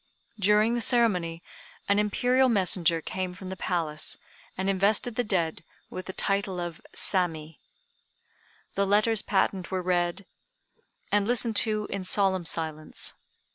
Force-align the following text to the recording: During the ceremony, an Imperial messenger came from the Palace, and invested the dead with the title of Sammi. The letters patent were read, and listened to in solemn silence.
During 0.39 0.73
the 0.73 0.81
ceremony, 0.81 1.43
an 1.87 1.99
Imperial 1.99 2.49
messenger 2.49 3.01
came 3.01 3.35
from 3.35 3.49
the 3.51 3.55
Palace, 3.55 4.17
and 4.57 4.67
invested 4.67 5.13
the 5.13 5.23
dead 5.23 5.63
with 5.91 6.07
the 6.07 6.13
title 6.13 6.59
of 6.59 6.81
Sammi. 6.91 7.59
The 8.73 8.87
letters 8.87 9.21
patent 9.21 9.69
were 9.69 9.83
read, 9.83 10.25
and 11.11 11.27
listened 11.27 11.55
to 11.57 11.85
in 11.91 12.03
solemn 12.03 12.45
silence. 12.45 13.13